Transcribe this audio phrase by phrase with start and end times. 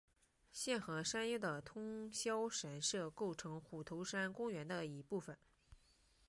[0.51, 5.37] 现和山腰的通霄神社构成虎头山公园一部分。